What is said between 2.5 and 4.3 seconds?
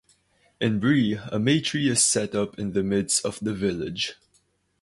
in the midst of the village.